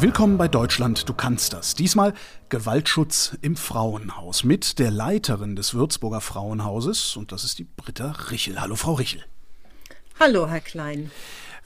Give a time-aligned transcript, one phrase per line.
[0.00, 1.74] Willkommen bei Deutschland, du kannst das.
[1.74, 2.14] Diesmal
[2.48, 8.62] Gewaltschutz im Frauenhaus mit der Leiterin des Würzburger Frauenhauses und das ist die Britta Richel.
[8.62, 9.22] Hallo Frau Richel.
[10.18, 11.10] Hallo Herr Klein.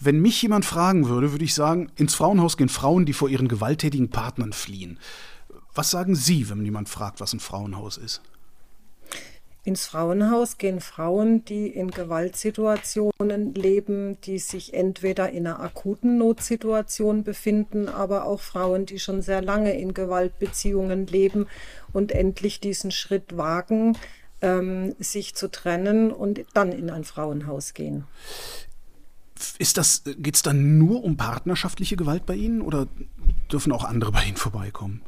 [0.01, 3.47] Wenn mich jemand fragen würde, würde ich sagen, ins Frauenhaus gehen Frauen, die vor ihren
[3.47, 4.99] gewalttätigen Partnern fliehen.
[5.73, 8.21] Was sagen Sie, wenn jemand fragt, was ein Frauenhaus ist?
[9.67, 17.25] Ins Frauenhaus gehen Frauen, die in Gewaltsituationen leben, die sich entweder in einer akuten Notsituation
[17.25, 21.47] befinden, aber auch Frauen, die schon sehr lange in Gewaltbeziehungen leben
[21.95, 23.97] und endlich diesen Schritt wagen,
[24.43, 28.05] ähm, sich zu trennen und dann in ein Frauenhaus gehen.
[29.59, 32.87] Ist das, geht es dann nur um partnerschaftliche Gewalt bei Ihnen oder
[33.51, 35.01] dürfen auch andere bei Ihnen vorbeikommen?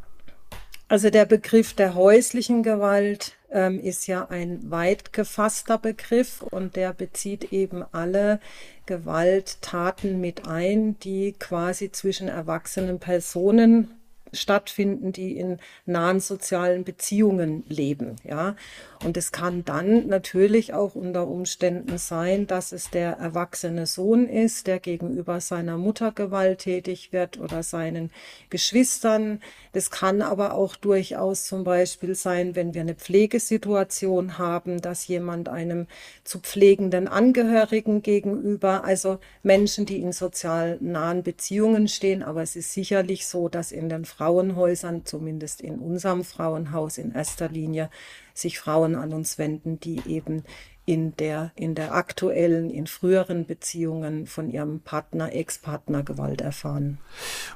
[0.88, 6.92] Also der Begriff der häuslichen Gewalt ähm, ist ja ein weit gefasster Begriff und der
[6.92, 8.40] bezieht eben alle
[8.86, 13.90] Gewalttaten mit ein, die quasi zwischen erwachsenen Personen
[14.36, 18.56] stattfinden, die in nahen sozialen Beziehungen leben, ja.
[19.04, 24.66] Und es kann dann natürlich auch unter Umständen sein, dass es der erwachsene Sohn ist,
[24.66, 28.10] der gegenüber seiner Mutter gewalttätig wird oder seinen
[28.48, 29.40] Geschwistern.
[29.72, 35.48] Das kann aber auch durchaus zum Beispiel sein, wenn wir eine Pflegesituation haben, dass jemand
[35.48, 35.86] einem
[36.24, 42.22] zu pflegenden Angehörigen gegenüber, also Menschen, die in sozial nahen Beziehungen stehen.
[42.22, 47.48] Aber es ist sicherlich so, dass in den Frauenhäusern, zumindest in unserem Frauenhaus in erster
[47.48, 47.90] Linie,
[48.34, 50.42] sich Frauen an uns wenden, die eben
[50.84, 56.98] in der, in der aktuellen, in früheren Beziehungen von ihrem Partner, Ex-Partner Gewalt erfahren.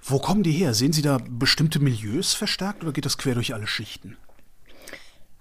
[0.02, 0.72] Wo kommen die her?
[0.74, 4.16] Sehen Sie da bestimmte Milieus verstärkt oder geht das quer durch alle Schichten?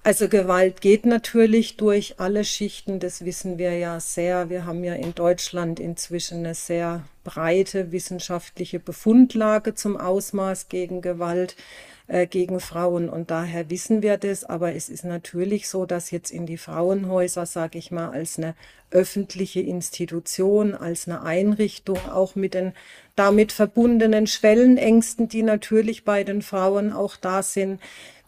[0.10, 4.50] Also Gewalt geht natürlich durch alle Schichten, das wissen wir ja sehr.
[4.50, 11.56] Wir haben ja in Deutschland inzwischen eine sehr breite wissenschaftliche Befundlage zum Ausmaß gegen Gewalt.
[12.10, 13.08] Äh, gegen Frauen.
[13.08, 14.44] Und daher wissen wir das.
[14.44, 18.56] Aber es ist natürlich so, dass jetzt in die Frauenhäuser, sage ich mal, als eine
[18.90, 22.74] öffentliche Institution, als eine Einrichtung, auch mit den
[23.16, 27.80] damit verbundenen Schwellenängsten, die natürlich bei den Frauen auch da sind,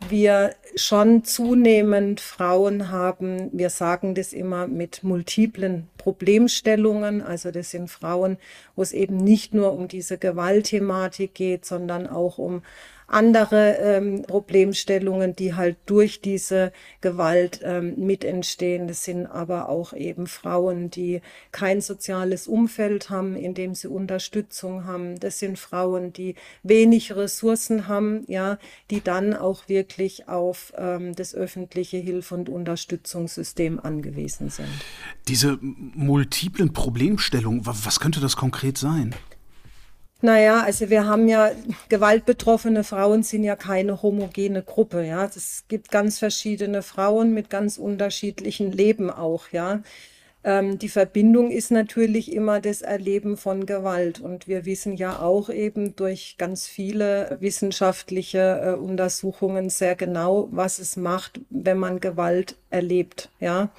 [0.09, 7.89] wir schon zunehmend Frauen haben, wir sagen das immer mit multiplen Problemstellungen, also das sind
[7.89, 8.37] Frauen,
[8.75, 12.61] wo es eben nicht nur um diese Gewaltthematik geht, sondern auch um
[13.11, 18.87] andere ähm, Problemstellungen, die halt durch diese Gewalt ähm, mit entstehen.
[18.87, 24.85] Das sind aber auch eben Frauen, die kein soziales Umfeld haben, in dem sie Unterstützung
[24.85, 25.19] haben.
[25.19, 28.57] Das sind Frauen, die wenig Ressourcen haben, ja,
[28.89, 34.69] die dann auch wirklich auf ähm, das öffentliche Hilfe- und Unterstützungssystem angewiesen sind.
[35.27, 39.13] Diese multiplen Problemstellungen, was könnte das konkret sein?
[40.21, 41.51] Naja, also wir haben ja,
[41.89, 45.25] gewaltbetroffene Frauen sind ja keine homogene Gruppe, ja.
[45.25, 49.81] Es gibt ganz verschiedene Frauen mit ganz unterschiedlichen Leben auch, ja.
[50.43, 54.19] Ähm, die Verbindung ist natürlich immer das Erleben von Gewalt.
[54.19, 60.79] Und wir wissen ja auch eben durch ganz viele wissenschaftliche äh, Untersuchungen sehr genau, was
[60.79, 63.69] es macht, wenn man Gewalt erlebt, ja.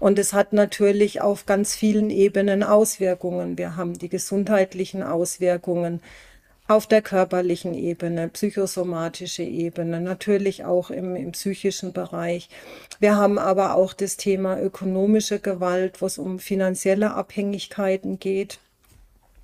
[0.00, 3.58] Und es hat natürlich auf ganz vielen Ebenen Auswirkungen.
[3.58, 6.00] Wir haben die gesundheitlichen Auswirkungen
[6.68, 12.50] auf der körperlichen Ebene, psychosomatische Ebene, natürlich auch im, im psychischen Bereich.
[13.00, 18.58] Wir haben aber auch das Thema ökonomische Gewalt, wo es um finanzielle Abhängigkeiten geht.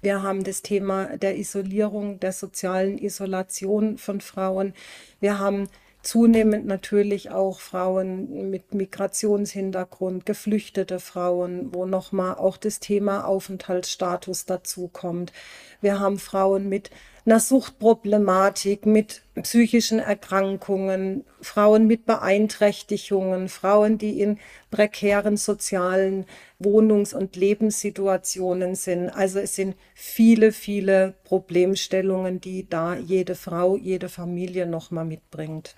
[0.03, 4.75] Wir haben das Thema der Isolierung, der sozialen Isolation von Frauen.
[5.19, 5.71] Wir haben
[6.05, 14.89] zunehmend natürlich auch Frauen mit Migrationshintergrund, geflüchtete Frauen, wo nochmal auch das Thema Aufenthaltsstatus dazu
[14.89, 15.33] kommt.
[15.81, 16.91] Wir haben Frauen mit
[17.27, 24.39] einer Suchtproblematik, mit psychischen Erkrankungen, Frauen mit Beeinträchtigungen, Frauen, die in
[24.71, 26.27] prekären sozialen
[26.59, 29.09] Wohnungs- und Lebenssituationen sind.
[29.09, 35.77] Also es sind viele, viele Problemstellungen, die da jede Frau, jede Familie nochmal mitbringt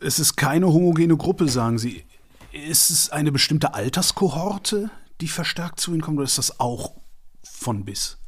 [0.00, 2.04] es ist keine homogene Gruppe, sagen Sie.
[2.52, 4.90] Ist es eine bestimmte Alterskohorte,
[5.20, 6.92] die verstärkt zu Ihnen kommt, oder ist das auch
[7.42, 8.18] von bis?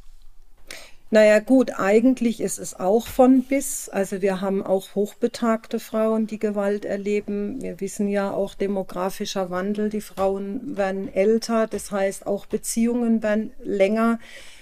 [1.11, 3.89] Naja gut, eigentlich ist es auch von bis.
[3.89, 7.59] Also wir haben auch hochbetagte Frauen, die Gewalt erleben.
[7.63, 13.53] Wir wissen ja auch demografischer Wandel, die Frauen werden älter, das heißt auch Beziehungen werden
[13.63, 14.19] länger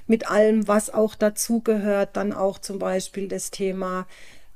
[0.07, 2.15] mit allem, was auch dazugehört.
[2.15, 4.07] Dann auch zum Beispiel das Thema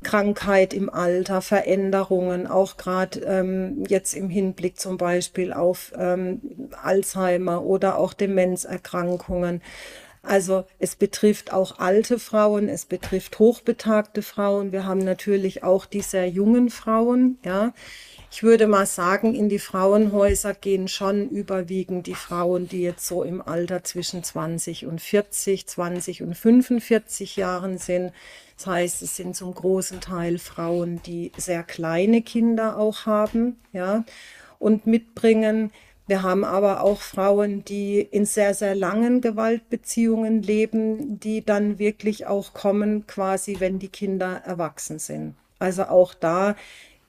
[0.03, 6.42] Krankheit im Alter, Veränderungen, auch gerade ähm, jetzt im Hinblick zum Beispiel auf ähm,
[6.81, 9.62] Alzheimer oder auch Demenzerkrankungen.
[10.24, 14.71] Also es betrifft auch alte Frauen, es betrifft hochbetagte Frauen.
[14.71, 17.74] Wir haben natürlich auch die sehr jungen Frauen, ja.
[18.33, 23.24] Ich würde mal sagen, in die Frauenhäuser gehen schon überwiegend die Frauen, die jetzt so
[23.24, 28.13] im Alter zwischen 20 und 40, 20 und 45 Jahren sind.
[28.61, 34.05] Das heißt, es sind zum großen Teil Frauen, die sehr kleine Kinder auch haben, ja,
[34.59, 35.71] und mitbringen.
[36.05, 42.27] Wir haben aber auch Frauen, die in sehr, sehr langen Gewaltbeziehungen leben, die dann wirklich
[42.27, 45.33] auch kommen, quasi, wenn die Kinder erwachsen sind.
[45.57, 46.55] Also auch da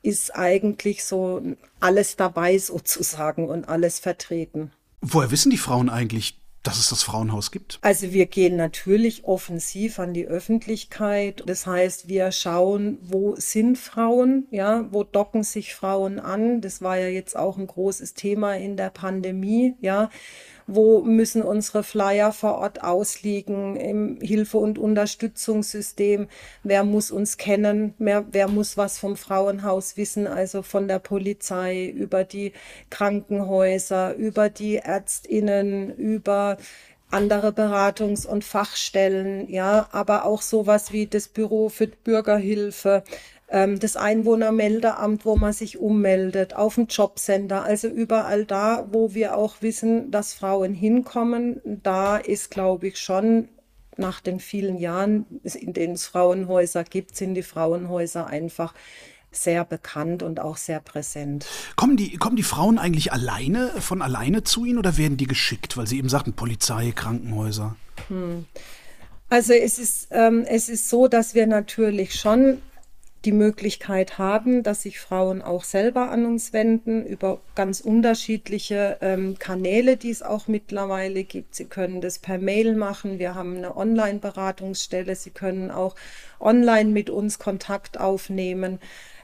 [0.01, 1.43] ist eigentlich so
[1.81, 4.73] alles dabei sozusagen und alles vertreten.
[5.03, 7.79] Woher wissen die Frauen eigentlich, dass es das Frauenhaus gibt?
[7.83, 11.43] Also wir gehen natürlich offensiv an die Öffentlichkeit.
[11.47, 16.61] Das heißt, wir schauen, wo sind Frauen, ja, wo docken sich Frauen an.
[16.61, 20.11] Das war ja jetzt auch ein großes Thema in der Pandemie, ja
[20.67, 26.29] wo müssen unsere Flyer vor Ort ausliegen im Hilfe- und Unterstützungssystem,
[26.63, 31.87] wer muss uns kennen, wer, wer muss was vom Frauenhaus wissen, also von der Polizei
[31.87, 32.53] über die
[32.91, 36.57] Krankenhäuser, über die Ärztinnen, über
[37.11, 43.05] andere Beratungs- und Fachstellen, ja, aber auch sowas wie das Büro für Bürgerhilfe,
[43.53, 49.37] ähm, das Einwohnermeldeamt, wo man sich ummeldet, auf dem Jobcenter, also überall da, wo wir
[49.37, 53.49] auch wissen, dass Frauen hinkommen, da ist, glaube ich, schon
[53.99, 58.73] nach den vielen Jahren, in denen es Frauenhäuser gibt, sind die Frauenhäuser einfach
[59.31, 61.47] sehr bekannt und auch sehr präsent.
[61.77, 65.77] Kommen die, kommen die Frauen eigentlich alleine, von alleine zu Ihnen oder werden die geschickt?
[65.77, 67.77] Weil Sie eben sagten, Polizei, Krankenhäuser.
[68.09, 68.47] Hm.
[69.29, 72.59] Also es ist, ähm, es ist so, dass wir natürlich schon
[73.25, 79.39] die Möglichkeit haben, dass sich Frauen auch selber an uns wenden über ganz unterschiedliche ähm,
[79.39, 81.55] Kanäle, die es auch mittlerweile gibt.
[81.55, 83.19] Sie können das per Mail machen.
[83.19, 85.15] Wir haben eine Online-Beratungsstelle.
[85.15, 85.95] Sie können auch
[86.41, 88.81] online mit uns Kontakt aufnehmen.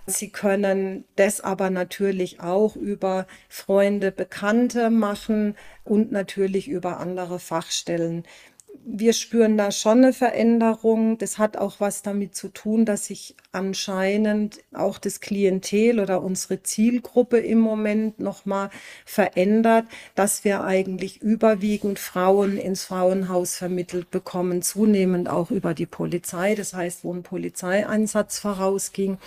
[0.07, 5.55] Sie können das aber natürlich auch über Freunde, Bekannte machen
[5.85, 8.25] und natürlich über andere Fachstellen
[8.91, 11.19] wir spüren da schon eine Veränderung.
[11.19, 16.63] Das hat auch was damit zu tun, dass sich anscheinend auch das Klientel oder unsere
[16.63, 18.71] Zielgruppe im Moment nochmal
[19.05, 26.55] verändert, dass wir eigentlich überwiegend Frauen ins Frauenhaus vermittelt bekommen, zunehmend auch über die Polizei.
[26.55, 29.19] Das heißt, wo ein Polizeieinsatz vorausging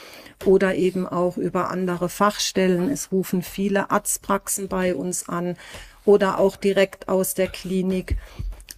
[0.43, 2.89] oder eben auch über andere Fachstellen.
[2.89, 5.55] Es rufen viele Arztpraxen bei uns an
[6.03, 8.17] oder auch direkt aus der Klinik.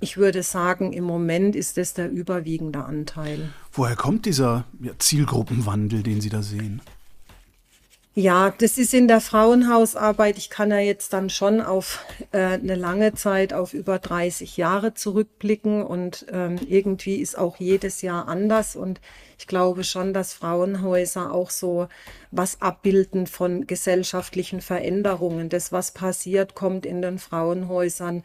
[0.03, 3.53] Ich würde sagen, im Moment ist das der überwiegende Anteil.
[3.71, 4.65] Woher kommt dieser
[4.99, 6.81] Zielgruppenwandel, den Sie da sehen?
[8.13, 10.37] Ja, das ist in der Frauenhausarbeit.
[10.37, 14.93] Ich kann ja jetzt dann schon auf äh, eine lange Zeit, auf über 30 Jahre
[14.93, 18.99] zurückblicken und ähm, irgendwie ist auch jedes Jahr anders und
[19.39, 21.87] ich glaube schon, dass Frauenhäuser auch so
[22.29, 25.47] was abbilden von gesellschaftlichen Veränderungen.
[25.47, 28.23] Das, was passiert, kommt in den Frauenhäusern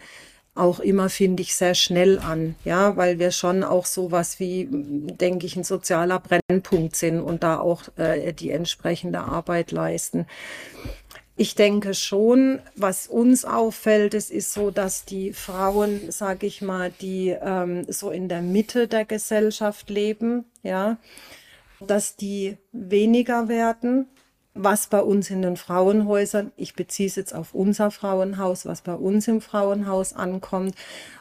[0.59, 5.47] auch immer, finde ich, sehr schnell an, ja, weil wir schon auch sowas wie, denke
[5.47, 10.27] ich, ein sozialer Brennpunkt sind und da auch äh, die entsprechende Arbeit leisten.
[11.37, 16.91] Ich denke schon, was uns auffällt, es ist so, dass die Frauen, sage ich mal,
[17.01, 20.97] die ähm, so in der Mitte der Gesellschaft leben, ja,
[21.81, 24.07] dass die weniger werden,
[24.59, 28.95] was bei uns in den Frauenhäusern, ich beziehe es jetzt auf unser Frauenhaus, was bei
[28.95, 30.75] uns im Frauenhaus ankommt,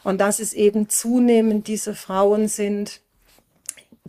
[0.04, 3.02] und dass es eben zunehmend diese Frauen sind,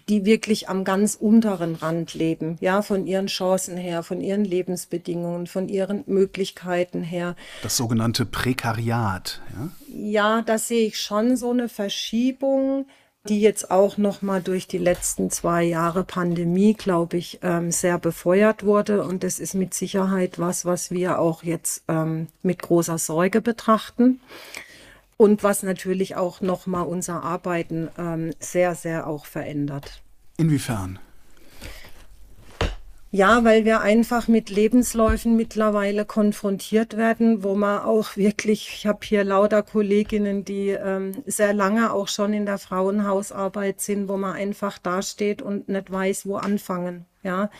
[0.09, 5.47] die wirklich am ganz unteren Rand leben, ja, von ihren Chancen her, von ihren Lebensbedingungen,
[5.47, 7.37] von ihren Möglichkeiten her.
[7.63, 9.69] Das sogenannte Prekariat, ja?
[9.93, 12.87] Ja, da sehe ich schon so eine Verschiebung
[13.29, 17.99] die jetzt auch noch mal durch die letzten zwei Jahre Pandemie, glaube ich, ähm, sehr
[17.99, 19.03] befeuert wurde.
[19.05, 24.21] Und das ist mit Sicherheit was, was wir auch jetzt ähm, mit großer Sorge betrachten.
[25.17, 30.03] Und was natürlich auch noch mal unser Arbeiten ähm, sehr, sehr auch verändert.
[30.37, 31.01] Inwiefern?
[33.11, 38.99] Ja, weil wir einfach mit Lebensläufen mittlerweile konfrontiert werden, wo man auch wirklich, ich habe
[39.03, 44.35] hier lauter Kolleginnen, die ähm, sehr lange auch schon in der Frauenhausarbeit sind, wo man
[44.35, 47.07] einfach dasteht und nicht weiß, wo anfangen.
[47.23, 47.51] Ja,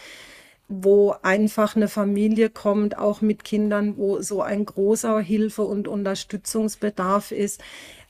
[0.69, 7.33] wo einfach eine Familie kommt, auch mit Kindern, wo so ein großer Hilfe- und Unterstützungsbedarf
[7.33, 7.63] ist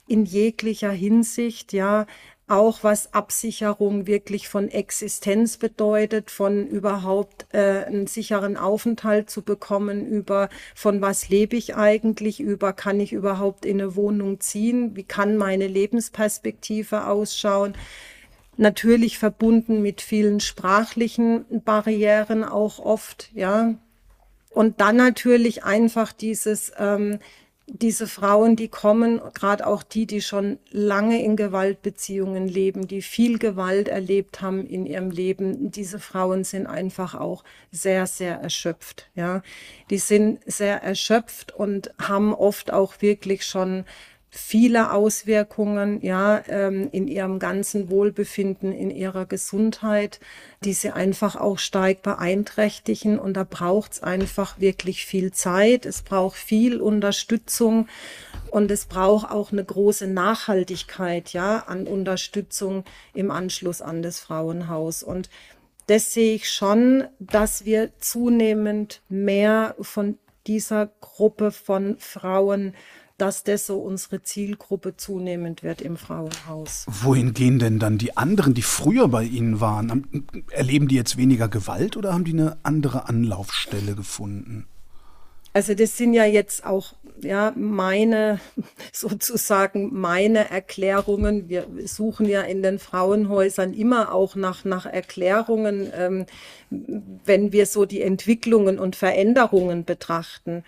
[0.09, 2.07] in jeglicher Hinsicht, ja,
[2.49, 10.07] auch was Absicherung wirklich von Existenz bedeutet, von überhaupt äh, einen sicheren Aufenthalt zu bekommen,
[10.07, 15.05] über von was lebe ich eigentlich, über kann ich überhaupt in eine Wohnung ziehen, wie
[15.05, 17.75] kann meine Lebensperspektive ausschauen.
[18.57, 23.75] Natürlich verbunden mit vielen sprachlichen Barrieren auch oft, ja.
[24.51, 27.19] Und dann natürlich einfach dieses ähm,
[27.71, 33.39] diese Frauen, die kommen, gerade auch die, die schon lange in Gewaltbeziehungen leben, die viel
[33.39, 39.11] Gewalt erlebt haben in ihrem Leben, diese Frauen sind einfach auch sehr, sehr erschöpft.
[39.15, 39.43] Ja,
[39.91, 43.85] die sind sehr erschöpft und haben oft auch wirklich schon
[44.31, 50.21] viele Auswirkungen ja ähm, in ihrem ganzen Wohlbefinden, in ihrer Gesundheit,
[50.65, 53.19] die sie einfach auch stark beeinträchtigen.
[53.19, 55.87] Und da braucht es einfach wirklich viel Zeit.
[55.87, 57.89] Es braucht viel Unterstützung
[58.51, 65.03] und es braucht auch eine große Nachhaltigkeit ja an Unterstützung im Anschluss an das Frauenhaus.
[65.03, 65.31] Und
[65.87, 72.75] das sehe ich schon, dass wir zunehmend mehr von dieser Gruppe von Frauen
[73.19, 76.87] dass das so unsere Zielgruppe zunehmend wird im Frauenhaus.
[76.87, 80.37] Wohin gehen denn dann die anderen, die früher bei Ihnen waren?
[80.51, 84.67] Erleben die jetzt weniger Gewalt oder haben die eine andere Anlaufstelle gefunden?
[85.53, 88.39] Also das sind ja jetzt auch ja meine
[88.93, 91.49] sozusagen meine Erklärungen.
[91.49, 96.27] Wir suchen ja in den Frauenhäusern immer auch nach nach Erklärungen, ähm,
[96.71, 100.63] wenn wir so die Entwicklungen und Veränderungen betrachten.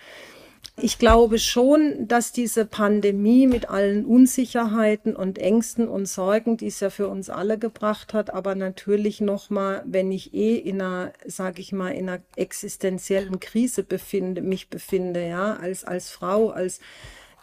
[0.82, 6.80] Ich glaube schon, dass diese Pandemie mit allen Unsicherheiten und Ängsten und Sorgen, die es
[6.80, 11.60] ja für uns alle gebracht hat, aber natürlich nochmal, wenn ich eh in einer, sage
[11.60, 16.80] ich mal, in einer existenziellen Krise befinde, mich befinde, ja, als, als Frau, als,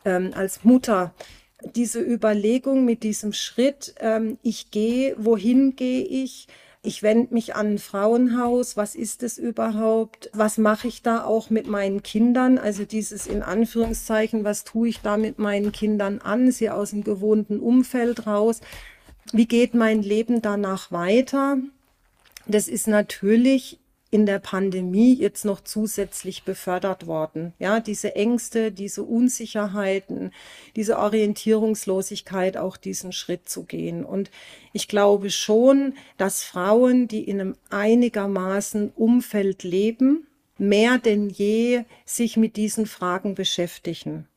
[0.03, 1.13] ähm, als Mutter,
[1.75, 6.47] diese Überlegung mit diesem Schritt, ähm, ich gehe, wohin gehe ich,
[6.87, 8.77] ich wende mich an ein Frauenhaus.
[8.77, 10.29] Was ist es überhaupt?
[10.33, 12.57] Was mache ich da auch mit meinen Kindern?
[12.57, 16.49] Also dieses in Anführungszeichen, was tue ich da mit meinen Kindern an?
[16.49, 18.61] Sie aus dem gewohnten Umfeld raus.
[19.33, 21.57] Wie geht mein Leben danach weiter?
[22.47, 23.79] Das ist natürlich
[24.09, 27.53] in der Pandemie jetzt noch zusätzlich befördert worden.
[27.59, 30.31] Ja, diese Ängste, diese Unsicherheiten,
[30.75, 34.05] diese Orientierungslosigkeit, auch diesen Schritt zu gehen.
[34.05, 34.31] Und
[34.71, 42.37] ich glaube schon, dass Frauen, die in einem einigermaßen Umfeld leben, mehr denn je sich
[42.37, 44.27] mit diesen Fragen beschäftigen.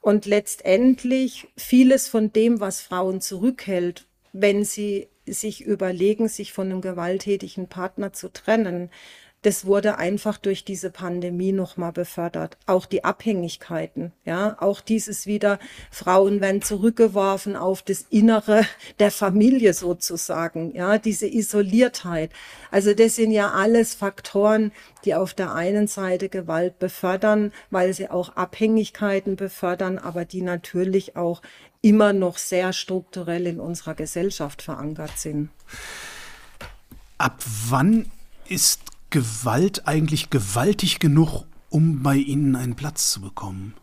[0.00, 6.80] Und letztendlich vieles von dem, was Frauen zurückhält, wenn sie sich überlegen, sich von einem
[6.80, 8.90] gewalttätigen Partner zu trennen.
[9.46, 12.56] Das wurde einfach durch diese Pandemie nochmal befördert.
[12.66, 15.60] Auch die Abhängigkeiten, ja, auch dieses wieder,
[15.92, 18.66] Frauen werden zurückgeworfen auf das Innere
[18.98, 22.32] der Familie sozusagen, ja, diese Isoliertheit.
[22.72, 24.72] Also das sind ja alles Faktoren,
[25.04, 31.14] die auf der einen Seite Gewalt befördern, weil sie auch Abhängigkeiten befördern, aber die natürlich
[31.14, 31.40] auch
[31.82, 35.50] immer noch sehr strukturell in unserer Gesellschaft verankert sind.
[37.16, 38.10] Ab wann
[38.48, 43.74] ist Gewalt eigentlich gewaltig genug, um bei Ihnen einen Platz zu bekommen?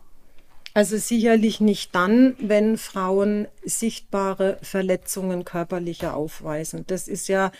[0.74, 6.84] Also sicherlich nicht dann, wenn Frauen sichtbare Verletzungen körperlicher aufweisen.
[6.88, 7.52] Das ist ja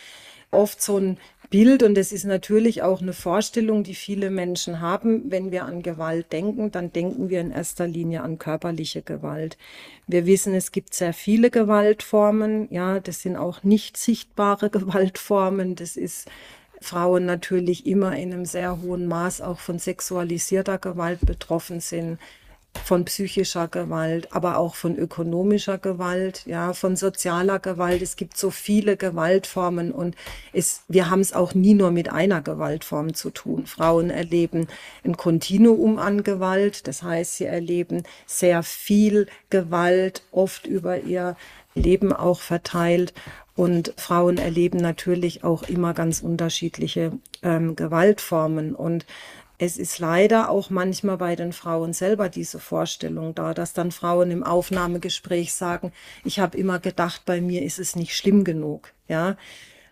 [0.50, 1.18] oft so ein
[1.50, 5.30] Bild und es ist natürlich auch eine Vorstellung, die viele Menschen haben.
[5.30, 9.56] Wenn wir an Gewalt denken, dann denken wir in erster Linie an körperliche Gewalt.
[10.08, 12.66] Wir wissen, es gibt sehr viele Gewaltformen.
[12.72, 15.76] Ja, das sind auch nicht sichtbare Gewaltformen.
[15.76, 16.26] Das ist
[16.84, 22.18] Frauen natürlich immer in einem sehr hohen Maß auch von sexualisierter Gewalt betroffen sind
[22.82, 28.02] von psychischer Gewalt, aber auch von ökonomischer Gewalt, ja, von sozialer Gewalt.
[28.02, 30.16] Es gibt so viele Gewaltformen und
[30.52, 33.66] es, wir haben es auch nie nur mit einer Gewaltform zu tun.
[33.66, 34.66] Frauen erleben
[35.04, 41.36] ein Kontinuum an Gewalt, das heißt, sie erleben sehr viel Gewalt, oft über ihr
[41.74, 43.12] Leben auch verteilt.
[43.56, 47.12] Und Frauen erleben natürlich auch immer ganz unterschiedliche
[47.42, 48.74] ähm, Gewaltformen.
[48.74, 49.06] Und
[49.58, 54.30] es ist leider auch manchmal bei den Frauen selber diese Vorstellung da, dass dann Frauen
[54.32, 55.92] im Aufnahmegespräch sagen,
[56.24, 58.92] ich habe immer gedacht, bei mir ist es nicht schlimm genug.
[59.06, 59.36] Ja,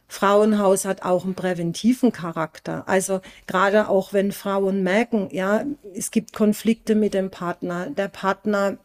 [0.08, 2.86] Frauenhaus hat auch einen präventiven Charakter.
[2.86, 8.76] Also gerade auch wenn Frauen merken, ja, es gibt Konflikte mit dem Partner, der Partner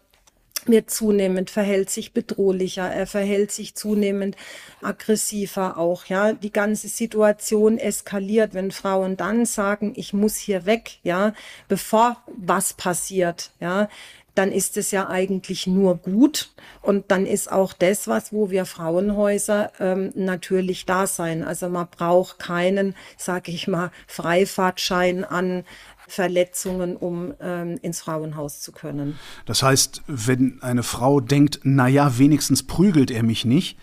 [0.67, 4.35] wird zunehmend, verhält sich bedrohlicher, er verhält sich zunehmend
[4.81, 6.33] aggressiver auch, ja.
[6.33, 11.33] Die ganze Situation eskaliert, wenn Frauen dann sagen, ich muss hier weg, ja,
[11.67, 13.89] bevor was passiert, ja
[14.37, 16.51] dann ist es ja eigentlich nur gut.
[16.81, 21.43] Und dann ist auch das was, wo wir Frauenhäuser ähm, natürlich da sein.
[21.43, 25.65] Also man braucht keinen, sage ich mal, Freifahrtschein an
[26.07, 29.19] Verletzungen, um ähm, ins Frauenhaus zu können.
[29.45, 33.77] Das heißt, wenn eine Frau denkt, na ja, wenigstens prügelt er mich nicht,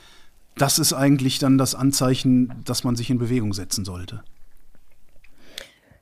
[0.56, 4.22] das ist eigentlich dann das Anzeichen, dass man sich in Bewegung setzen sollte.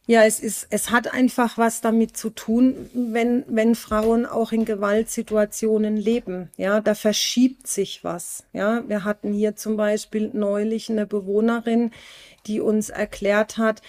[0.07, 4.65] Ja, es ist, es hat einfach was damit zu tun, wenn, wenn Frauen auch in
[4.65, 6.51] Gewaltsituationen leben.
[6.57, 8.45] Ja, da verschiebt sich was.
[8.53, 11.93] Ja, wir hatten hier zum Beispiel neulich eine Bewohnerin,
[12.47, 13.81] die uns erklärt hat,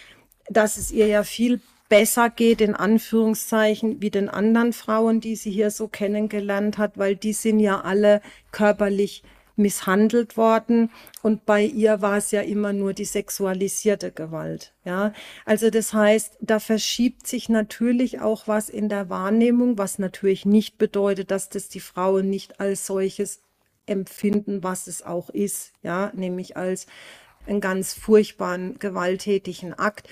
[0.50, 1.62] dass es ihr ja viel
[1.94, 7.16] besser geht, in Anführungszeichen, wie den anderen Frauen, die sie hier so kennengelernt hat, weil
[7.16, 9.22] die sind ja alle körperlich
[9.56, 10.90] misshandelt worden
[11.22, 14.74] und bei ihr war es ja immer nur die sexualisierte Gewalt.
[14.84, 15.14] Ja,
[15.46, 20.80] also das heißt, da verschiebt sich natürlich auch was in der Wahrnehmung, was natürlich nicht
[20.80, 23.44] bedeutet, dass das die Frauen nicht als solches
[23.86, 25.74] empfinden, was es auch ist.
[25.84, 26.88] Ja, nämlich als
[27.46, 30.10] einen ganz furchtbaren gewalttätigen Akt.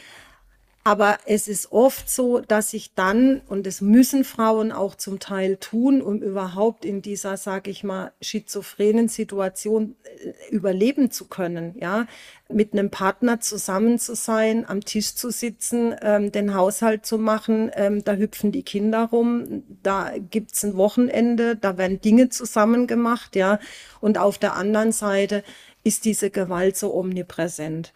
[0.84, 5.58] Aber es ist oft so, dass sich dann, und das müssen Frauen auch zum Teil
[5.58, 12.08] tun, um überhaupt in dieser, sage ich mal, schizophrenen Situation äh, überleben zu können, ja,
[12.50, 17.70] mit einem Partner zusammen zu sein, am Tisch zu sitzen, ähm, den Haushalt zu machen,
[17.76, 23.36] ähm, da hüpfen die Kinder rum, da gibt's ein Wochenende, da werden Dinge zusammen gemacht,
[23.36, 23.60] ja,
[24.00, 25.44] und auf der anderen Seite
[25.84, 27.94] ist diese Gewalt so omnipräsent.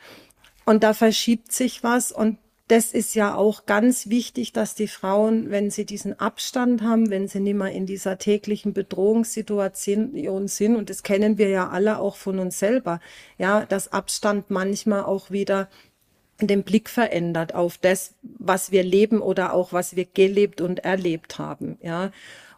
[0.65, 2.37] Und da verschiebt sich was und
[2.67, 7.27] das ist ja auch ganz wichtig, dass die Frauen, wenn sie diesen Abstand haben, wenn
[7.27, 12.15] sie nicht mehr in dieser täglichen Bedrohungssituation sind, und das kennen wir ja alle auch
[12.15, 13.00] von uns selber,
[13.38, 15.69] ja, dass Abstand manchmal auch wieder
[16.41, 21.38] den Blick verändert auf das, was wir leben oder auch was wir gelebt und erlebt
[21.38, 22.12] haben, ja.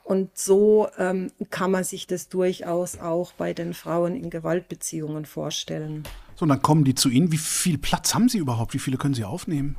[0.06, 6.04] Und so ähm, kann man sich das durchaus auch bei den Frauen in Gewaltbeziehungen vorstellen.
[6.38, 7.34] So, und dann kommen die zu Ihnen.
[7.34, 8.74] Wie viel Platz haben Sie überhaupt?
[8.74, 9.76] Wie viele können Sie aufnehmen?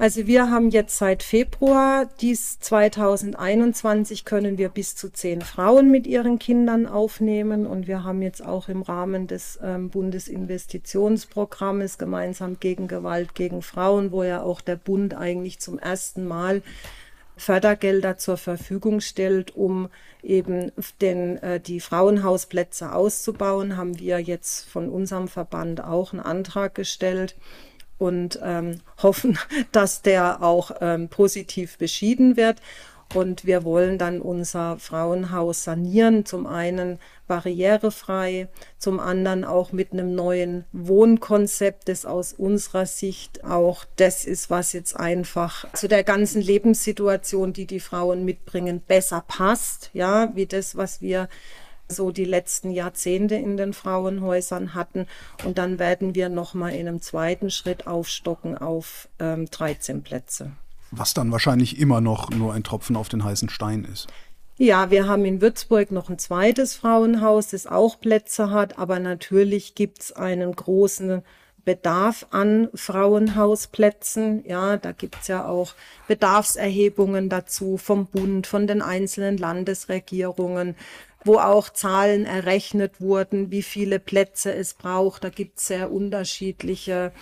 [0.00, 6.06] Also wir haben jetzt seit Februar dies 2021 können wir bis zu zehn Frauen mit
[6.06, 7.66] ihren Kindern aufnehmen.
[7.66, 14.12] Und wir haben jetzt auch im Rahmen des ähm, Bundesinvestitionsprogrammes gemeinsam gegen Gewalt gegen Frauen,
[14.12, 16.62] wo ja auch der Bund eigentlich zum ersten Mal
[17.36, 19.88] Fördergelder zur Verfügung stellt, um
[20.22, 26.76] eben den, äh, die Frauenhausplätze auszubauen, haben wir jetzt von unserem Verband auch einen Antrag
[26.76, 27.34] gestellt
[27.98, 29.38] und ähm, hoffen,
[29.72, 32.60] dass der auch ähm, positiv beschieden wird.
[33.14, 40.14] Und wir wollen dann unser Frauenhaus sanieren, zum einen barrierefrei, zum anderen auch mit einem
[40.14, 46.42] neuen Wohnkonzept, das aus unserer Sicht auch das ist, was jetzt einfach zu der ganzen
[46.42, 51.30] Lebenssituation, die die Frauen mitbringen, besser passt, ja, wie das, was wir
[51.88, 55.06] so die letzten Jahrzehnte in den Frauenhäusern hatten.
[55.44, 60.52] Und dann werden wir nochmal in einem zweiten Schritt aufstocken auf ähm, 13 Plätze.
[60.90, 64.08] Was dann wahrscheinlich immer noch nur ein Tropfen auf den heißen Stein ist.
[64.56, 69.76] Ja, wir haben in Würzburg noch ein zweites Frauenhaus, das auch Plätze hat, aber natürlich
[69.76, 71.22] gibt's einen großen
[71.64, 74.42] Bedarf an Frauenhausplätzen.
[74.46, 75.74] Ja, da gibt's ja auch
[76.08, 80.76] Bedarfserhebungen dazu vom Bund, von den einzelnen Landesregierungen
[81.24, 85.24] wo auch Zahlen errechnet wurden, wie viele Plätze es braucht.
[85.24, 87.12] Da gibt es sehr unterschiedliche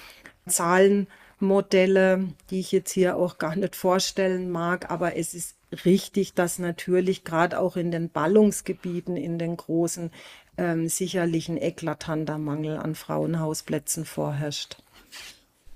[0.47, 6.59] Zahlenmodelle, die ich jetzt hier auch gar nicht vorstellen mag, aber es ist richtig, dass
[6.59, 10.11] natürlich gerade auch in den Ballungsgebieten, in den großen,
[10.59, 14.77] ähm, sicherlich ein eklatanter Mangel an Frauenhausplätzen vorherrscht.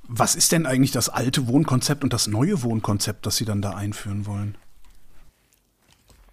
[0.02, 3.72] Was ist denn eigentlich das alte Wohnkonzept und das neue Wohnkonzept, das Sie dann da
[3.72, 4.56] einführen wollen?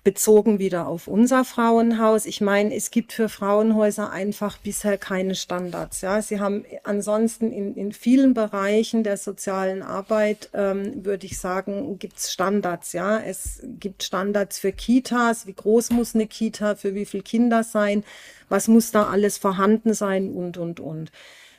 [0.08, 2.26] Bezogen wieder auf unser Frauenhaus.
[2.26, 6.00] Ich meine, es gibt für Frauenhäuser einfach bisher keine Standards.
[6.00, 12.00] Ja, sie haben ansonsten in, in vielen Bereichen der sozialen Arbeit, ähm, würde ich sagen,
[12.00, 12.93] gibt es Standards.
[12.93, 15.46] Ja, es gibt Standards für Kitas.
[15.46, 18.06] Wie groß muss eine Kita für wie viele Kinder sein?
[18.48, 20.32] Was muss da alles vorhanden sein?
[20.32, 21.12] Und und und.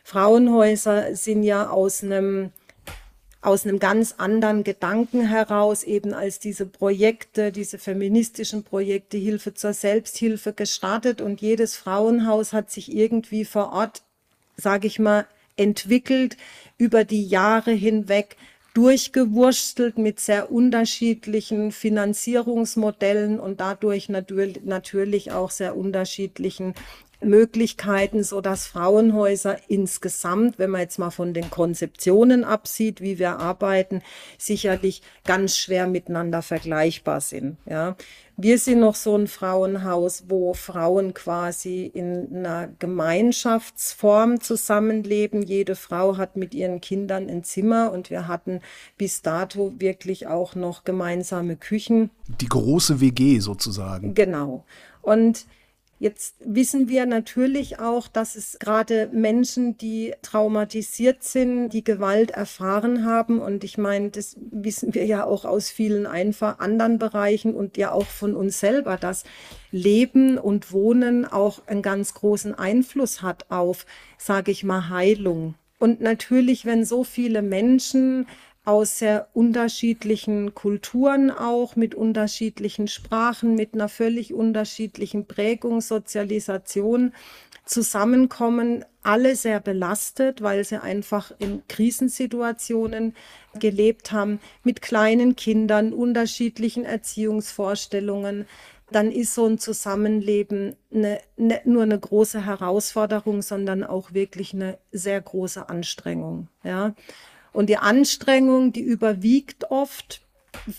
[0.04, 2.50] Frauenhäuser sind ja aus einem
[3.40, 9.72] aus einem ganz anderen Gedanken heraus eben als diese Projekte, diese feministischen Projekte Hilfe zur
[9.72, 11.20] Selbsthilfe gestartet.
[11.20, 14.02] Und jedes Frauenhaus hat sich irgendwie vor Ort,
[14.56, 16.36] sage ich mal, entwickelt
[16.78, 18.36] über die Jahre hinweg
[18.74, 26.74] durchgewurstelt mit sehr unterschiedlichen Finanzierungsmodellen und dadurch natürlich auch sehr unterschiedlichen
[27.20, 33.38] Möglichkeiten, so dass Frauenhäuser insgesamt, wenn man jetzt mal von den Konzeptionen absieht, wie wir
[33.38, 34.02] arbeiten,
[34.38, 37.56] sicherlich ganz schwer miteinander vergleichbar sind.
[37.66, 37.96] Ja,
[38.36, 45.42] wir sind noch so ein Frauenhaus, wo Frauen quasi in einer Gemeinschaftsform zusammenleben.
[45.42, 48.60] Jede Frau hat mit ihren Kindern ein Zimmer und wir hatten
[48.96, 52.10] bis dato wirklich auch noch gemeinsame Küchen.
[52.40, 54.14] Die große WG sozusagen.
[54.14, 54.64] Genau.
[55.02, 55.46] Und
[56.00, 63.04] Jetzt wissen wir natürlich auch, dass es gerade Menschen, die traumatisiert sind, die Gewalt erfahren
[63.04, 63.40] haben.
[63.40, 67.90] Und ich meine, das wissen wir ja auch aus vielen einfach anderen Bereichen und ja
[67.90, 69.24] auch von uns selber, dass
[69.72, 73.84] Leben und Wohnen auch einen ganz großen Einfluss hat auf,
[74.18, 75.56] sage ich mal, Heilung.
[75.80, 78.26] Und natürlich, wenn so viele Menschen
[78.68, 87.14] aus sehr unterschiedlichen Kulturen auch, mit unterschiedlichen Sprachen, mit einer völlig unterschiedlichen Prägung, Sozialisation
[87.64, 93.14] zusammenkommen, alle sehr belastet, weil sie einfach in Krisensituationen
[93.58, 98.44] gelebt haben, mit kleinen Kindern, unterschiedlichen Erziehungsvorstellungen,
[98.90, 104.76] dann ist so ein Zusammenleben eine, nicht nur eine große Herausforderung, sondern auch wirklich eine
[104.92, 106.48] sehr große Anstrengung.
[106.64, 106.94] Ja.
[107.58, 110.22] Und die Anstrengung, die überwiegt oft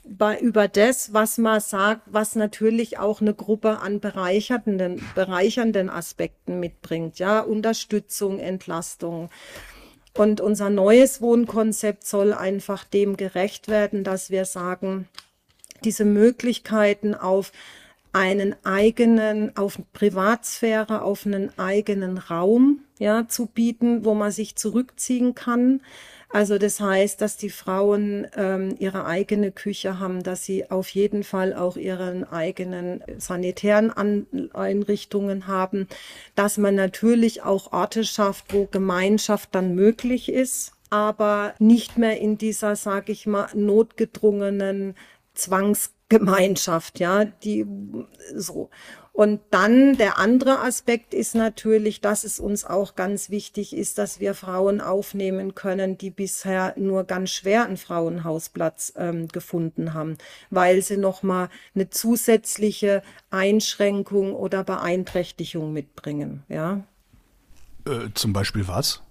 [0.07, 6.61] bei, über das, was man sagt, was natürlich auch eine Gruppe an bereichernden, bereichernden Aspekten
[6.61, 7.19] mitbringt.
[7.19, 9.29] Ja, Unterstützung, Entlastung.
[10.15, 15.09] Und unser neues Wohnkonzept soll einfach dem gerecht werden, dass wir sagen,
[15.83, 17.51] diese Möglichkeiten auf
[18.13, 25.35] einen eigenen, auf Privatsphäre, auf einen eigenen Raum, ja, zu bieten, wo man sich zurückziehen
[25.35, 25.81] kann,
[26.31, 31.23] also das heißt, dass die Frauen ähm, ihre eigene Küche haben, dass sie auf jeden
[31.23, 35.87] Fall auch ihren eigenen sanitären An Einrichtungen haben,
[36.35, 42.37] dass man natürlich auch Orte schafft, wo Gemeinschaft dann möglich ist, aber nicht mehr in
[42.37, 44.95] dieser, sage ich mal, notgedrungenen
[46.09, 47.65] Zwangsgemeinschaft, ja, die
[48.35, 48.69] so.
[49.11, 54.21] Und dann der andere Aspekt ist natürlich, dass es uns auch ganz wichtig ist, dass
[54.21, 60.17] wir Frauen aufnehmen können, die bisher nur ganz schwer einen Frauenhausplatz ähm, gefunden haben,
[60.51, 66.43] weil sie nochmal eine zusätzliche Einschränkung oder Beeinträchtigung mitbringen.
[66.47, 66.83] Ja.
[67.85, 69.01] Äh, zum Beispiel was?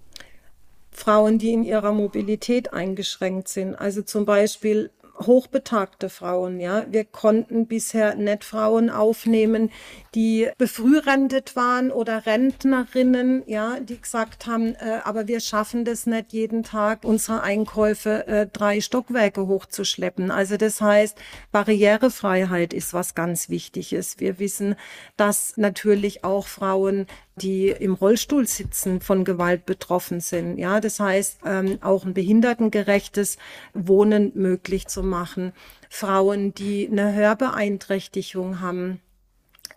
[0.91, 3.75] Frauen, die in ihrer Mobilität eingeschränkt sind.
[3.75, 4.89] Also zum Beispiel
[5.21, 6.85] hochbetagte Frauen, ja.
[6.89, 9.71] Wir konnten bisher nicht Frauen aufnehmen,
[10.15, 16.33] die befrührentet waren oder Rentnerinnen, ja, die gesagt haben, äh, aber wir schaffen das nicht
[16.33, 20.31] jeden Tag, unsere Einkäufe äh, drei Stockwerke hochzuschleppen.
[20.31, 21.17] Also das heißt,
[21.51, 24.19] Barrierefreiheit ist was ganz Wichtiges.
[24.19, 24.75] Wir wissen,
[25.17, 27.07] dass natürlich auch Frauen
[27.39, 30.57] die im Rollstuhl sitzen, von Gewalt betroffen sind.
[30.57, 33.37] Ja, das heißt, ähm, auch ein behindertengerechtes
[33.73, 35.53] Wohnen möglich zu machen.
[35.89, 39.01] Frauen, die eine Hörbeeinträchtigung haben,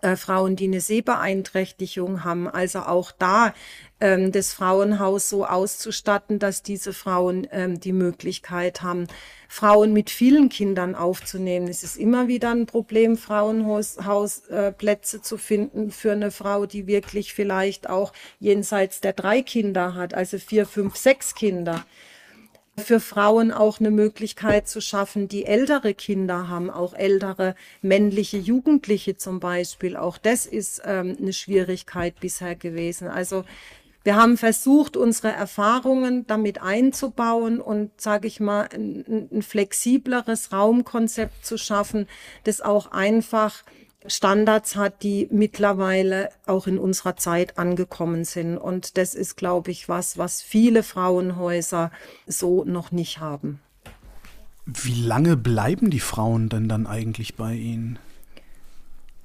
[0.03, 2.47] äh, Frauen, die eine Sehbeeinträchtigung haben.
[2.47, 3.53] Also auch da
[3.99, 9.07] ähm, das Frauenhaus so auszustatten, dass diese Frauen ähm, die Möglichkeit haben,
[9.47, 11.67] Frauen mit vielen Kindern aufzunehmen.
[11.67, 17.33] Es ist immer wieder ein Problem, Frauenhausplätze äh, zu finden für eine Frau, die wirklich
[17.33, 21.85] vielleicht auch jenseits der drei Kinder hat, also vier, fünf, sechs Kinder
[22.77, 29.15] für Frauen auch eine Möglichkeit zu schaffen, die ältere Kinder haben, auch ältere männliche Jugendliche
[29.15, 29.95] zum Beispiel.
[29.95, 33.07] Auch das ist ähm, eine Schwierigkeit bisher gewesen.
[33.07, 33.43] Also
[34.03, 41.45] wir haben versucht, unsere Erfahrungen damit einzubauen und, sage ich mal, ein, ein flexibleres Raumkonzept
[41.45, 42.07] zu schaffen,
[42.43, 43.63] das auch einfach
[44.07, 48.57] Standards hat, die mittlerweile auch in unserer Zeit angekommen sind.
[48.57, 51.91] Und das ist, glaube ich, was, was viele Frauenhäuser
[52.27, 53.59] so noch nicht haben.
[54.65, 57.99] Wie lange bleiben die Frauen denn dann eigentlich bei Ihnen?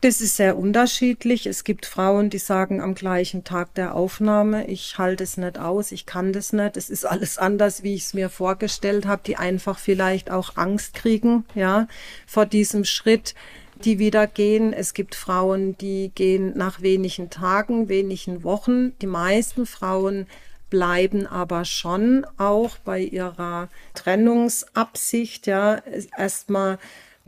[0.01, 1.47] Das ist sehr unterschiedlich.
[1.47, 5.91] Es gibt Frauen, die sagen am gleichen Tag der Aufnahme, ich halte es nicht aus,
[5.91, 9.37] ich kann das nicht, es ist alles anders, wie ich es mir vorgestellt habe, die
[9.37, 11.89] einfach vielleicht auch Angst kriegen, ja,
[12.29, 13.35] vor diesem Schritt
[13.85, 14.73] die wieder gehen.
[14.73, 18.99] Es gibt Frauen, die gehen nach wenigen Tagen, wenigen Wochen.
[19.01, 20.27] Die meisten Frauen
[20.71, 25.83] bleiben aber schon auch bei ihrer Trennungsabsicht, ja,
[26.17, 26.79] erstmal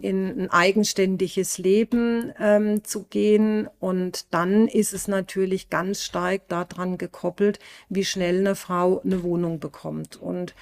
[0.02, 3.68] in ein eigenständiges Leben ähm, zu gehen.
[3.78, 7.58] Und dann ist es natürlich ganz stark daran gekoppelt,
[7.88, 10.16] wie schnell eine Frau eine Wohnung bekommt.
[10.20, 10.54] Und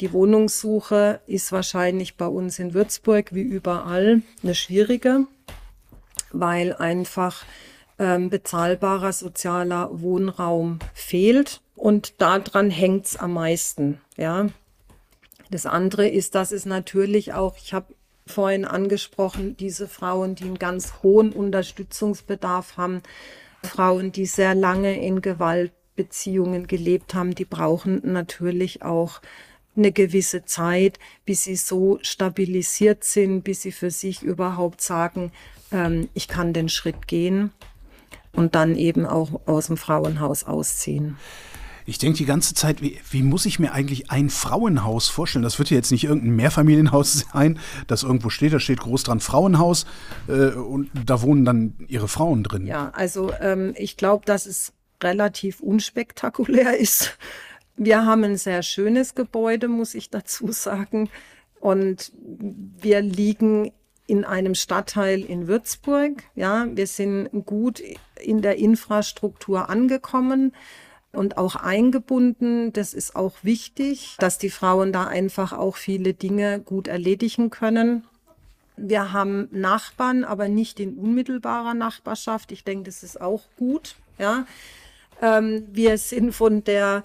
[0.00, 5.26] die Wohnungssuche ist wahrscheinlich bei uns in Würzburg wie überall eine schwierige,
[6.32, 7.44] weil einfach
[7.98, 11.60] ähm, bezahlbarer sozialer Wohnraum fehlt.
[11.74, 14.46] Und daran hängt's am meisten, ja.
[15.50, 17.94] Das andere ist, dass es natürlich auch, ich habe
[18.26, 23.02] vorhin angesprochen, diese Frauen, die einen ganz hohen Unterstützungsbedarf haben,
[23.62, 29.20] Frauen, die sehr lange in Gewaltbeziehungen gelebt haben, die brauchen natürlich auch
[29.76, 35.32] eine gewisse Zeit, bis sie so stabilisiert sind, bis sie für sich überhaupt sagen,
[35.70, 37.52] ähm, ich kann den Schritt gehen
[38.32, 41.16] und dann eben auch aus dem Frauenhaus ausziehen.
[41.88, 45.42] Ich denke die ganze Zeit, wie, wie, muss ich mir eigentlich ein Frauenhaus vorstellen?
[45.42, 49.20] Das wird ja jetzt nicht irgendein Mehrfamilienhaus sein, das irgendwo steht, da steht groß dran
[49.20, 49.86] Frauenhaus
[50.28, 52.66] äh, und da wohnen dann ihre Frauen drin.
[52.66, 57.16] Ja, also ähm, ich glaube, dass es relativ unspektakulär ist.
[57.78, 61.08] Wir haben ein sehr schönes Gebäude, muss ich dazu sagen.
[61.60, 63.72] Und wir liegen
[64.08, 66.24] in einem Stadtteil in Würzburg.
[66.34, 67.80] Ja, wir sind gut
[68.20, 70.52] in der Infrastruktur angekommen
[71.12, 72.72] und auch eingebunden.
[72.72, 78.04] Das ist auch wichtig, dass die Frauen da einfach auch viele Dinge gut erledigen können.
[78.76, 82.50] Wir haben Nachbarn, aber nicht in unmittelbarer Nachbarschaft.
[82.50, 83.96] Ich denke, das ist auch gut.
[84.18, 84.46] Ja,
[85.22, 87.04] ähm, wir sind von der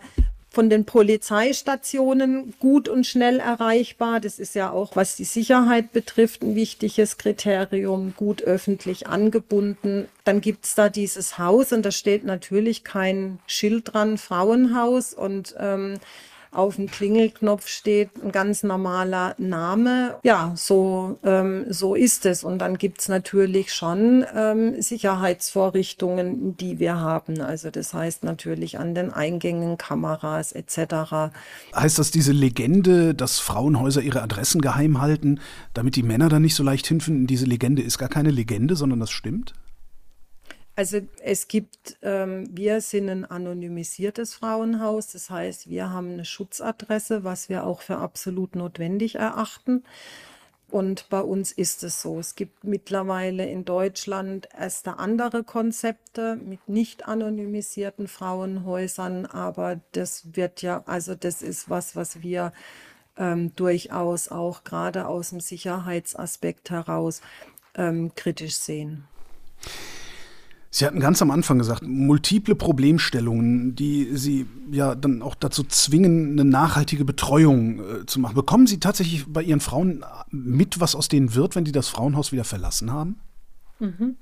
[0.53, 4.19] von den Polizeistationen gut und schnell erreichbar.
[4.19, 10.07] Das ist ja auch, was die Sicherheit betrifft, ein wichtiges Kriterium, gut öffentlich angebunden.
[10.25, 15.95] Dann gibt's da dieses Haus und da steht natürlich kein Schild dran, Frauenhaus und ähm,
[16.53, 20.15] auf dem Klingelknopf steht ein ganz normaler Name.
[20.23, 22.43] Ja, so, ähm, so ist es.
[22.43, 27.41] Und dann gibt's natürlich schon ähm, Sicherheitsvorrichtungen, die wir haben.
[27.41, 31.33] Also das heißt natürlich an den Eingängen Kameras etc.
[31.75, 35.39] Heißt das diese Legende, dass Frauenhäuser ihre Adressen geheim halten,
[35.73, 37.27] damit die Männer da nicht so leicht hinfinden?
[37.27, 39.53] Diese Legende ist gar keine Legende, sondern das stimmt?
[40.75, 47.23] Also es gibt, ähm, wir sind ein anonymisiertes Frauenhaus, das heißt, wir haben eine Schutzadresse,
[47.23, 49.83] was wir auch für absolut notwendig erachten.
[50.71, 52.17] Und bei uns ist es so.
[52.17, 60.63] Es gibt mittlerweile in Deutschland erste andere Konzepte mit nicht anonymisierten Frauenhäusern, aber das wird
[60.63, 62.51] ja, also das ist was, was wir
[63.17, 67.21] ähm, durchaus auch gerade aus dem Sicherheitsaspekt heraus
[67.75, 69.03] ähm, kritisch sehen.
[70.75, 76.31] Sie hatten ganz am Anfang gesagt, multiple Problemstellungen, die Sie ja dann auch dazu zwingen,
[76.31, 78.33] eine nachhaltige Betreuung äh, zu machen.
[78.33, 82.31] Bekommen Sie tatsächlich bei Ihren Frauen mit, was aus denen wird, wenn die das Frauenhaus
[82.31, 83.19] wieder verlassen haben?
[83.77, 84.17] Mhm.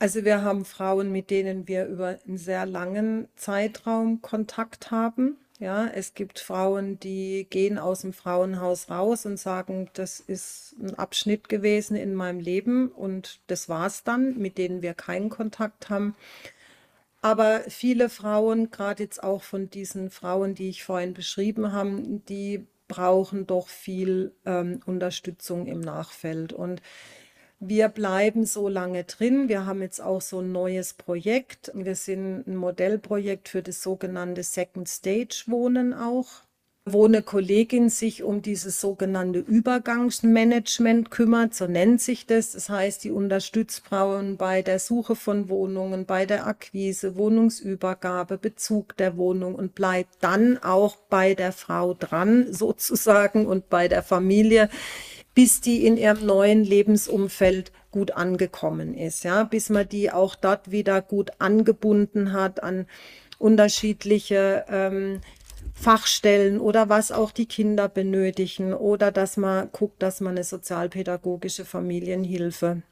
[0.00, 5.36] Also wir haben Frauen, mit denen wir über einen sehr langen Zeitraum Kontakt haben.
[5.60, 10.94] Ja, es gibt Frauen, die gehen aus dem Frauenhaus raus und sagen, das ist ein
[10.94, 16.16] Abschnitt gewesen in meinem Leben und das war's dann, mit denen wir keinen Kontakt haben.
[17.20, 22.66] Aber viele Frauen, gerade jetzt auch von diesen Frauen, die ich vorhin beschrieben habe, die
[22.88, 26.54] brauchen doch viel ähm, Unterstützung im Nachfeld.
[26.54, 26.80] Und
[27.60, 29.48] wir bleiben so lange drin.
[29.48, 31.70] Wir haben jetzt auch so ein neues Projekt.
[31.74, 36.42] Wir sind ein Modellprojekt für das sogenannte Second Stage Wohnen auch
[36.86, 42.52] wo eine Kollegin sich um dieses sogenannte Übergangsmanagement kümmert, so nennt sich das.
[42.52, 48.96] Das heißt, die unterstützt Frauen bei der Suche von Wohnungen, bei der Akquise, Wohnungsübergabe, Bezug
[48.96, 54.70] der Wohnung und bleibt dann auch bei der Frau dran sozusagen und bei der Familie,
[55.34, 60.70] bis die in ihrem neuen Lebensumfeld gut angekommen ist, ja, bis man die auch dort
[60.70, 62.86] wieder gut angebunden hat an
[63.38, 65.20] unterschiedliche ähm,
[65.74, 71.64] Fachstellen oder was auch die Kinder benötigen oder dass man guckt, dass man eine sozialpädagogische
[71.64, 72.82] Familienhilfe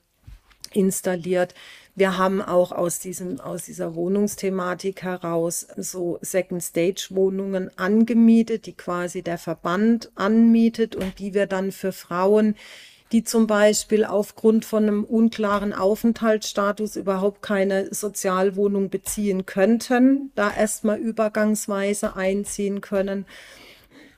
[0.73, 1.55] installiert.
[1.95, 8.75] Wir haben auch aus diesem, aus dieser Wohnungsthematik heraus so Second Stage Wohnungen angemietet, die
[8.75, 12.55] quasi der Verband anmietet und die wir dann für Frauen,
[13.13, 20.99] die zum Beispiel aufgrund von einem unklaren Aufenthaltsstatus überhaupt keine Sozialwohnung beziehen könnten, da erstmal
[20.99, 23.27] übergangsweise einziehen können.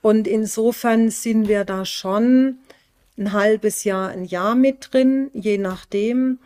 [0.01, 2.57] Und insofern sind wir da schon
[3.21, 6.39] ein halbes Jahr, ein Jahr mit drin, je nachdem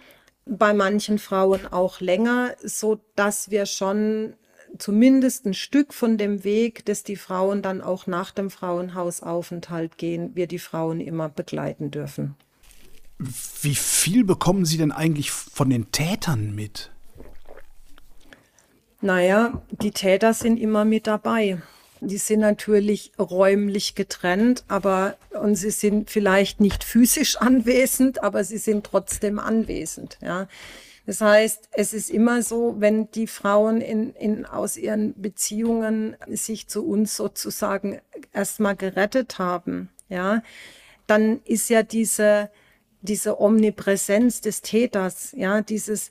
[0.46, 4.34] bei manchen Frauen auch länger, so dass wir schon
[4.78, 10.36] zumindest ein Stück von dem Weg, dass die Frauen dann auch nach dem Frauenhausaufenthalt gehen,
[10.36, 12.36] wir die Frauen immer begleiten dürfen.
[13.18, 16.92] Wie viel bekommen Sie denn eigentlich von den Tätern mit?
[19.00, 21.62] Naja, die Täter sind immer mit dabei.
[22.02, 28.58] Die sind natürlich räumlich getrennt, aber und sie sind vielleicht nicht physisch anwesend, aber sie
[28.58, 30.18] sind trotzdem anwesend.
[30.22, 30.48] Ja.
[31.06, 36.68] Das heißt, es ist immer so, wenn die Frauen in, in, aus ihren Beziehungen sich
[36.68, 38.02] zu uns sozusagen
[38.34, 40.42] erstmal gerettet haben, ja,
[41.06, 42.50] dann ist ja diese,
[43.02, 46.10] diese Omnipräsenz des Täters, ja, dieses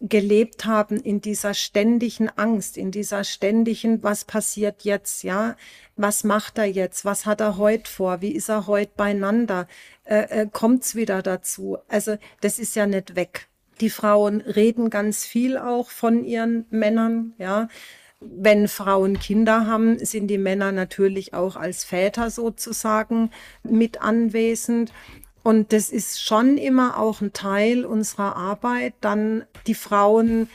[0.00, 5.56] gelebt haben in dieser ständigen Angst, in dieser ständigen, was passiert jetzt, ja,
[5.96, 9.66] was macht er jetzt, was hat er heute vor, wie ist er heute beieinander,
[10.04, 11.78] äh, äh, kommt's wieder dazu.
[11.88, 13.48] Also das ist ja nicht weg.
[13.80, 17.68] Die Frauen reden ganz viel auch von ihren Männern, ja.
[18.20, 23.30] Wenn Frauen Kinder haben, sind die Männer natürlich auch als Väter sozusagen
[23.62, 24.92] mit anwesend.
[25.44, 30.48] Und das ist schon immer auch ein Teil unserer Arbeit, dann die Frauen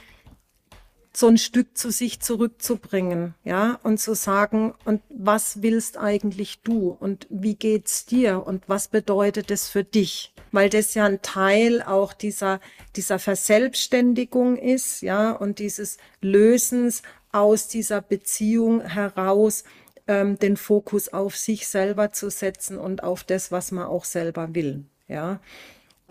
[1.13, 6.97] so ein Stück zu sich zurückzubringen, ja, und zu sagen, und was willst eigentlich du
[6.99, 10.33] und wie geht's dir und was bedeutet es für dich?
[10.51, 12.59] Weil das ja ein Teil auch dieser,
[12.95, 19.63] dieser Verselbstständigung ist, ja, und dieses Lösens aus dieser Beziehung heraus,
[20.09, 24.55] ähm, den Fokus auf sich selber zu setzen und auf das, was man auch selber
[24.55, 24.83] will.
[25.07, 25.39] Ja.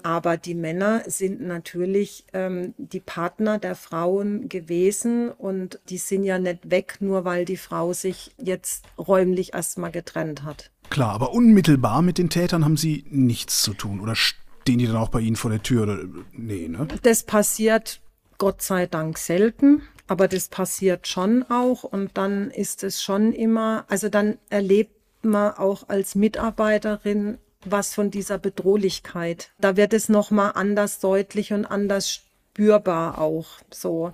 [0.05, 6.39] Aber die Männer sind natürlich ähm, die Partner der Frauen gewesen und die sind ja
[6.39, 10.71] nicht weg, nur weil die Frau sich jetzt räumlich erstmal getrennt hat.
[10.89, 14.97] Klar, aber unmittelbar mit den Tätern haben sie nichts zu tun oder stehen die dann
[14.97, 15.83] auch bei ihnen vor der Tür?
[15.83, 15.99] Oder?
[16.31, 16.87] Nee, ne?
[17.03, 18.01] Das passiert
[18.39, 19.83] Gott sei Dank selten.
[20.09, 24.93] Aber das passiert schon auch und dann ist es schon immer, also dann erlebt
[25.23, 29.51] man auch als Mitarbeiterin was von dieser Bedrohlichkeit.
[29.61, 34.13] Da wird es noch mal anders deutlich und anders spürbar auch so.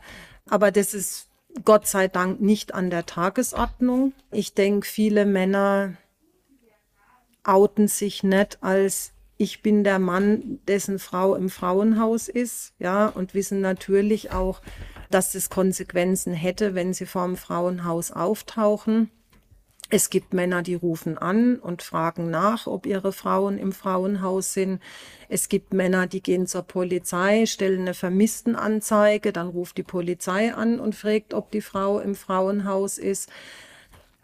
[0.48, 1.28] Aber das ist
[1.64, 4.12] Gott sei Dank nicht an der Tagesordnung.
[4.30, 5.94] Ich denke, viele Männer
[7.44, 13.34] outen sich nicht als ich bin der Mann, dessen Frau im Frauenhaus ist, ja, und
[13.34, 14.60] wissen natürlich auch,
[15.10, 19.10] dass es Konsequenzen hätte, wenn sie vor dem Frauenhaus auftauchen.
[19.90, 24.80] Es gibt Männer, die rufen an und fragen nach, ob ihre Frauen im Frauenhaus sind.
[25.28, 30.80] Es gibt Männer, die gehen zur Polizei, stellen eine Vermisstenanzeige, dann ruft die Polizei an
[30.80, 33.28] und fragt, ob die Frau im Frauenhaus ist.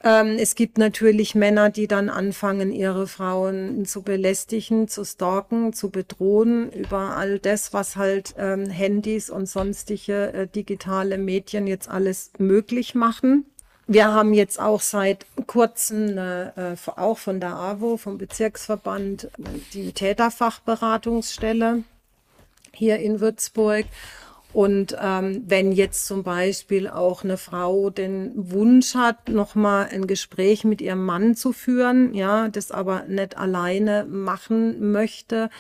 [0.03, 5.91] Ähm, es gibt natürlich Männer, die dann anfangen, ihre Frauen zu belästigen, zu stalken, zu
[5.91, 12.33] bedrohen über all das, was halt ähm, Handys und sonstige äh, digitale Medien jetzt alles
[12.39, 13.45] möglich machen.
[13.87, 19.29] Wir haben jetzt auch seit kurzem äh, auch von der AWO, vom Bezirksverband,
[19.75, 21.83] die Täterfachberatungsstelle
[22.73, 23.85] hier in Würzburg.
[24.53, 30.65] Und ähm, wenn jetzt zum Beispiel auch eine Frau den Wunsch hat, nochmal ein Gespräch
[30.65, 35.51] mit ihrem Mann zu führen, ja, das aber nicht alleine machen möchte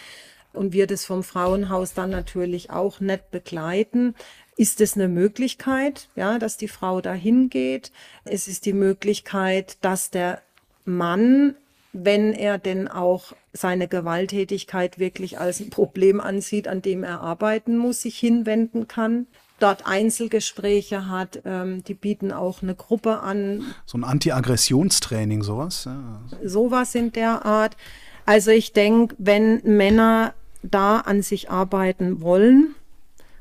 [0.52, 4.16] und wir das vom Frauenhaus dann natürlich auch nicht begleiten,
[4.56, 7.92] ist es eine Möglichkeit, ja, dass die Frau dahin geht.
[8.24, 10.42] Es ist die Möglichkeit, dass der
[10.84, 11.54] Mann
[11.92, 17.76] wenn er denn auch seine Gewalttätigkeit wirklich als ein Problem ansieht, an dem er arbeiten
[17.76, 19.26] muss, sich hinwenden kann.
[19.58, 23.74] Dort Einzelgespräche hat, ähm, die bieten auch eine Gruppe an.
[23.84, 25.84] So ein Anti-Aggressionstraining, sowas?
[25.84, 26.22] Ja.
[26.42, 27.76] Sowas in der Art.
[28.24, 32.74] Also ich denke, wenn Männer da an sich arbeiten wollen,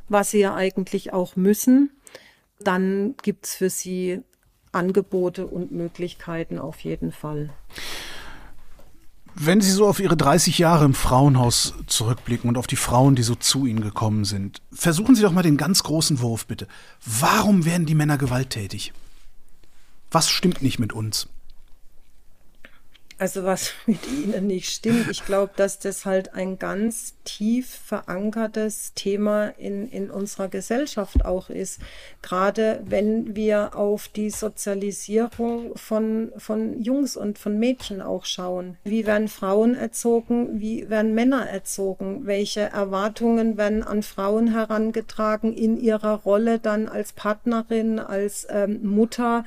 [0.10, 1.92] was sie ja eigentlich auch müssen,
[2.60, 4.22] dann gibt's für sie
[4.72, 7.50] Angebote und Möglichkeiten auf jeden Fall.
[9.42, 13.24] Wenn Sie so auf Ihre 30 Jahre im Frauenhaus zurückblicken und auf die Frauen, die
[13.24, 16.68] so zu Ihnen gekommen sind, versuchen Sie doch mal den ganz großen Wurf bitte.
[17.06, 18.92] Warum werden die Männer gewalttätig?
[20.12, 21.30] Was stimmt nicht mit uns?
[23.20, 25.12] Also was mit ihnen nicht stimmt.
[25.12, 31.50] Ich glaube, dass das halt ein ganz tief verankertes Thema in, in unserer Gesellschaft auch
[31.50, 31.80] ist.
[32.22, 38.78] Gerade wenn wir auf die Sozialisierung von, von Jungs und von Mädchen auch schauen.
[38.86, 40.62] Wie werden Frauen erzogen?
[40.62, 42.26] Wie werden Männer erzogen?
[42.26, 49.44] Welche Erwartungen werden an Frauen herangetragen in ihrer Rolle dann als Partnerin, als ähm, Mutter?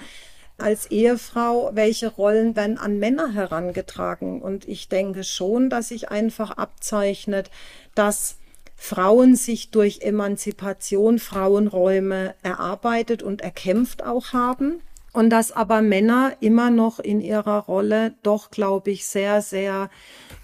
[0.59, 4.41] Als Ehefrau, welche Rollen werden an Männer herangetragen?
[4.41, 7.51] Und ich denke schon, dass sich einfach abzeichnet,
[7.95, 8.37] dass
[8.77, 14.81] Frauen sich durch Emanzipation Frauenräume erarbeitet und erkämpft auch haben.
[15.13, 19.91] Und dass aber Männer immer noch in ihrer Rolle doch, glaube ich, sehr, sehr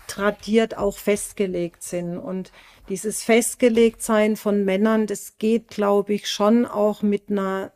[0.07, 2.19] tradiert auch festgelegt sind.
[2.19, 2.53] Und
[2.89, 7.73] dieses Festgelegtsein von Männern, das geht, glaube ich, schon auch mit einer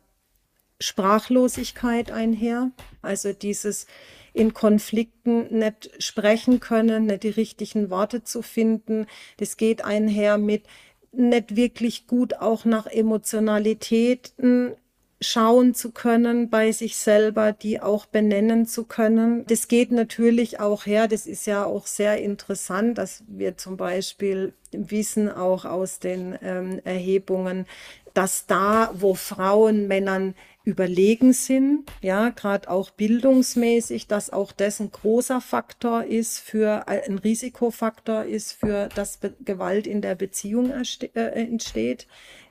[0.83, 2.71] Sprachlosigkeit einher.
[3.01, 3.87] Also dieses
[4.33, 9.05] in Konflikten nicht sprechen können, nicht die richtigen Worte zu finden.
[9.37, 10.63] Das geht einher mit
[11.11, 14.75] nicht wirklich gut auch nach Emotionalitäten
[15.21, 19.45] schauen zu können bei sich selber, die auch benennen zu können.
[19.47, 24.53] Das geht natürlich auch her, das ist ja auch sehr interessant, dass wir zum Beispiel
[24.71, 27.67] wissen auch aus den ähm, Erhebungen,
[28.13, 34.91] dass da, wo Frauen Männern überlegen sind, ja, gerade auch bildungsmäßig, dass auch das ein
[34.91, 41.19] großer Faktor ist für äh, ein Risikofaktor ist für dass Gewalt in der Beziehung äh,
[41.19, 42.07] entsteht.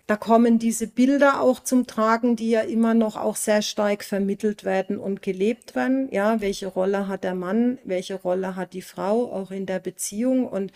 [0.06, 4.64] Da kommen diese Bilder auch zum Tragen, die ja immer noch auch sehr stark vermittelt
[4.64, 6.08] werden und gelebt werden.
[6.10, 7.78] Ja, welche Rolle hat der Mann?
[7.84, 10.46] Welche Rolle hat die Frau auch in der Beziehung?
[10.46, 10.72] Und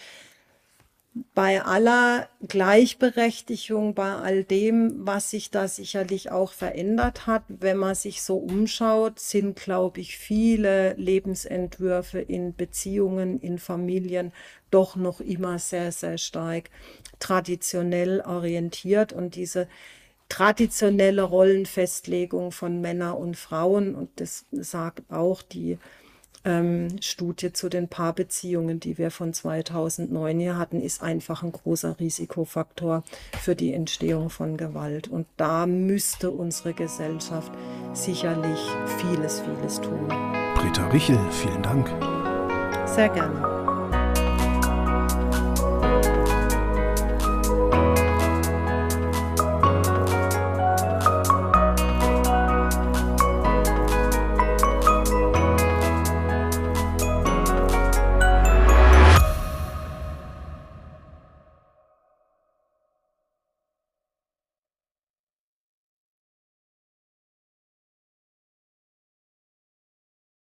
[1.35, 7.95] bei aller Gleichberechtigung, bei all dem, was sich da sicherlich auch verändert hat, wenn man
[7.95, 14.33] sich so umschaut, sind, glaube ich, viele Lebensentwürfe in Beziehungen, in Familien
[14.71, 16.71] doch noch immer sehr, sehr stark
[17.19, 19.15] traditionell orientiert.
[19.15, 19.69] Und diese
[20.29, 25.79] traditionelle Rollenfestlegung von Männern und Frauen, und das sagt auch die
[26.47, 32.01] ähm, Studie zu den Paarbeziehungen, die wir von 2009 hier hatten, ist einfach ein großer
[32.01, 33.03] Risikofaktor
[33.39, 35.09] für die Entstehung von Gewalt.
[35.09, 37.53] Und da müsste unsere Gesellschaft
[37.93, 38.61] sicherlich
[38.99, 40.09] vieles, vieles tun.
[40.55, 41.89] Britta Richel, vielen Dank.
[42.87, 43.56] Sehr gerne.